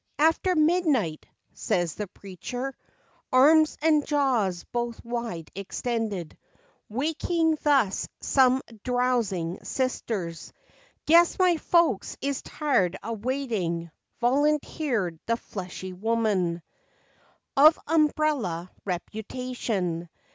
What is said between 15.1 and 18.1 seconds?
the fleshy woman 120 FACTS AND FANCIES. Of